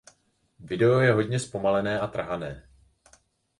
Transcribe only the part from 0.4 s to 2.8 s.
Video je hodně zpomalené a trhané.